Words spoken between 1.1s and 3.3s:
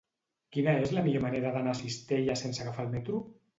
manera d'anar a Cistella sense agafar el metro?